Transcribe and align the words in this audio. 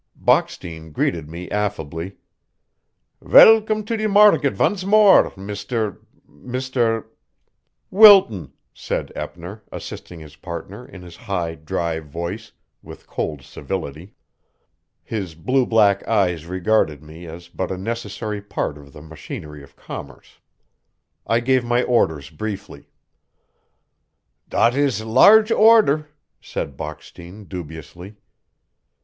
Bockstein 0.19 0.91
greeted 0.91 1.29
me 1.29 1.47
affably: 1.51 2.17
"Velgome 3.23 3.85
to 3.85 3.95
de 3.95 4.07
marget 4.09 4.55
vonce 4.55 4.83
more, 4.83 5.29
Mr., 5.33 5.99
Mr." 6.27 7.05
"Wilton," 7.91 8.51
said 8.73 9.11
Eppner, 9.15 9.61
assisting 9.71 10.19
his 10.19 10.35
partner 10.37 10.83
in 10.87 11.03
his 11.03 11.15
high, 11.15 11.53
dry 11.53 11.99
voice, 11.99 12.51
with 12.81 13.05
cold 13.05 13.43
civility. 13.43 14.15
His 15.03 15.35
blue 15.35 15.67
black 15.67 16.01
eyes 16.07 16.47
regarded 16.47 17.03
me 17.03 17.27
as 17.27 17.47
but 17.47 17.69
a 17.69 17.77
necessary 17.77 18.41
part 18.41 18.79
of 18.79 18.93
the 18.93 19.03
machinery 19.03 19.61
of 19.61 19.75
commerce. 19.75 20.39
I 21.27 21.41
gave 21.41 21.63
my 21.63 21.83
orders 21.83 22.31
briefly. 22.31 22.87
"Dot 24.49 24.73
is 24.73 24.99
a 24.99 25.05
larch 25.07 25.51
order," 25.51 26.09
said 26.41 26.75
Bockstein 26.75 27.43
dubiously. 27.47 28.15